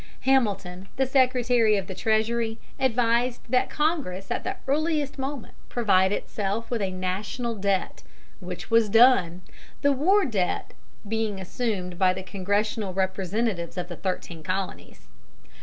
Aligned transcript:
Hamilton, 0.21 0.87
the 0.95 1.05
Secretary 1.05 1.77
of 1.77 1.85
the 1.85 1.93
Treasury, 1.93 2.57
advised 2.79 3.41
that 3.51 3.69
Congress 3.69 4.31
at 4.31 4.43
the 4.43 4.55
earliest 4.67 5.19
moment 5.19 5.53
provide 5.69 6.11
itself 6.11 6.71
with 6.71 6.81
a 6.81 6.89
national 6.89 7.53
debt, 7.53 8.01
which 8.39 8.71
was 8.71 8.89
done, 8.89 9.43
the 9.83 9.91
war 9.91 10.25
debt 10.25 10.73
being 11.07 11.39
assumed 11.39 11.99
by 11.99 12.13
the 12.13 12.23
Congressional 12.23 12.95
representatives 12.95 13.77
of 13.77 13.89
the 13.89 13.95
thirteen 13.95 14.41
Colonies. 14.41 15.05